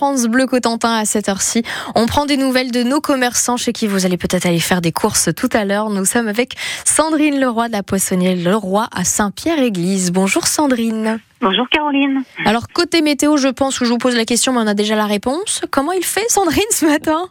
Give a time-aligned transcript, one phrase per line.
[0.00, 1.62] France Bleu Cotentin à cette heure-ci.
[1.94, 4.92] On prend des nouvelles de nos commerçants chez qui vous allez peut-être aller faire des
[4.92, 5.90] courses tout à l'heure.
[5.90, 6.54] Nous sommes avec
[6.86, 10.10] Sandrine Leroy de la poissonnière Leroy à Saint-Pierre-Église.
[10.10, 11.20] Bonjour Sandrine.
[11.42, 12.22] Bonjour Caroline.
[12.46, 14.96] Alors côté météo, je pense que je vous pose la question, mais on a déjà
[14.96, 15.60] la réponse.
[15.70, 17.26] Comment il fait Sandrine ce matin?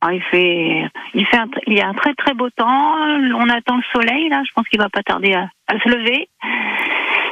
[0.00, 2.94] Ah, il fait, il fait, un, il y a un très très beau temps.
[3.36, 4.42] On attend le soleil là.
[4.44, 6.28] Je pense qu'il va pas tarder à, se lever.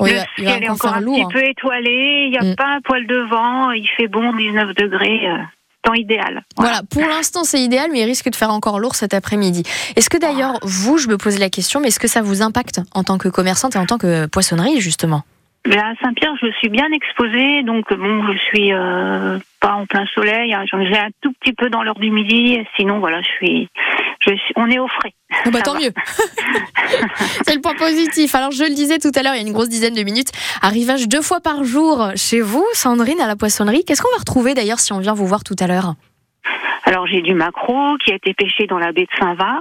[0.00, 1.28] Oui, le il ciel est encore encore un lourd, petit hein.
[1.32, 2.24] peu étoilé.
[2.26, 2.56] Il n'y a Mm.
[2.56, 3.70] pas un poil de vent.
[3.72, 5.28] Il fait bon, 19 degrés.
[5.28, 5.36] euh,
[5.84, 6.44] temps idéal.
[6.56, 9.64] Voilà, pour l'instant c'est idéal, mais il risque de faire encore lourd cet après-midi.
[9.96, 12.80] Est-ce que d'ailleurs, vous, je me pose la question, mais est-ce que ça vous impacte
[12.94, 15.22] en tant que commerçante et en tant que poissonnerie, justement?
[15.66, 20.06] Mais à Saint-Pierre, je suis bien exposée, donc bon, je suis euh, pas en plein
[20.14, 20.54] soleil.
[20.54, 20.64] hein.
[20.70, 22.58] J'en ai un tout petit peu dans l'heure du midi.
[22.76, 23.68] Sinon, voilà, je suis,
[24.24, 25.14] je suis, on est au frais.
[25.44, 25.80] Ah bah, tant va.
[25.80, 25.92] mieux.
[27.42, 28.34] c'est le point positif.
[28.34, 30.30] Alors je le disais tout à l'heure, il y a une grosse dizaine de minutes,
[30.60, 33.84] arrivage deux fois par jour chez vous, Sandrine, à la poissonnerie.
[33.84, 35.94] Qu'est-ce qu'on va retrouver d'ailleurs si on vient vous voir tout à l'heure?
[36.84, 39.60] Alors j'ai du maquereau qui a été pêché dans la baie de Saint-Va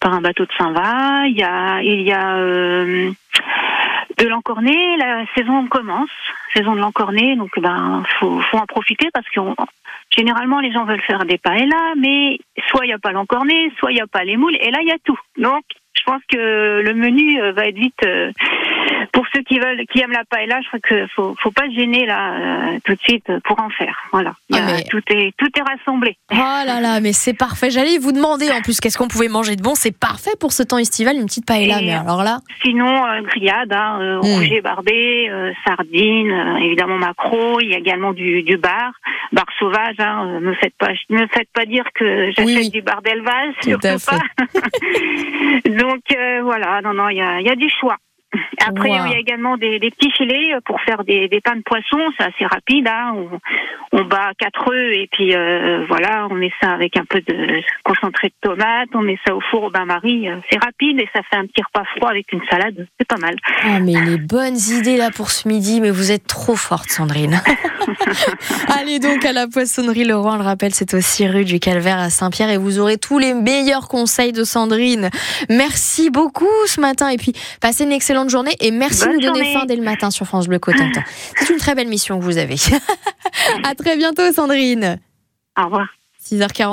[0.00, 1.26] par un bateau de Saint-Va.
[1.26, 3.10] Il y a, il y a euh,
[4.20, 4.96] de l'encorné.
[4.96, 6.10] La saison commence,
[6.54, 9.40] saison de l'encorné, donc ben faut, faut en profiter parce que
[10.14, 13.92] généralement les gens veulent faire des paellas, mais soit il n'y a pas l'encorné, soit
[13.92, 15.18] il n'y a pas les moules, et là il y a tout.
[15.36, 15.64] Donc
[16.10, 17.94] pense que le menu euh, va être vite.
[18.04, 18.32] euh,
[19.12, 21.74] pour ceux qui veulent, qui aiment la paella, je crois que faut, faut pas se
[21.74, 23.96] gêner là euh, tout de suite pour en faire.
[24.12, 26.16] Voilà, Ah, mais- tout est tout est rassemblé.
[26.32, 27.70] Oh là là, mais c'est parfait.
[27.70, 29.74] J'allais vous demander en plus qu'est-ce qu'on pouvait manger de bon?
[29.74, 31.80] C'est parfait pour ce temps estival, une petite paella.
[31.80, 34.20] Et- Mais alors là, Sinon, euh, grillade, hein, euh, Mm.
[34.20, 35.30] rouget barbé,
[35.66, 37.60] sardines, évidemment macro.
[37.60, 38.92] Il y a également du, du bar,
[39.32, 39.96] bar sauvage.
[39.98, 43.88] Hein, me faites pas, me faites pas dire que j'achète Oui, du bar d'élevage, surtout
[44.06, 44.18] pas.
[45.64, 47.96] Donc euh, voilà, non non, il y a, il y a du choix.
[48.64, 49.06] Après, Wow.
[49.06, 51.62] il y a également des, des petits filets euh, pour faire des, des pains de
[51.62, 51.98] poisson.
[52.16, 52.86] C'est assez rapide.
[52.86, 53.12] Hein.
[53.16, 53.40] On,
[53.98, 57.60] on bat quatre œufs et puis euh, voilà, on met ça avec un peu de
[57.82, 58.88] concentré de tomate.
[58.94, 60.28] On met ça au four au bain-marie.
[60.28, 62.86] Euh, C'est rapide et ça fait un petit repas froid avec une salade.
[63.00, 63.34] C'est pas mal.
[63.64, 67.40] Ah, mais les bonnes idées là pour ce midi, mais vous êtes trop forte, Sandrine.
[68.68, 72.10] Allez donc à la poissonnerie Leroy, on le rappelle, c'est aussi rue du Calvaire à
[72.10, 75.10] Saint-Pierre et vous aurez tous les meilleurs conseils de Sandrine.
[75.48, 79.32] Merci beaucoup ce matin et puis passez une excellente journée et merci Bonne de nous
[79.32, 81.02] donner faim dès le matin sur France Bleu Cotentin.
[81.36, 82.56] C'est une très belle mission que vous avez.
[83.64, 84.98] à très bientôt, Sandrine.
[85.58, 85.86] Au revoir.
[86.30, 86.68] 6h40.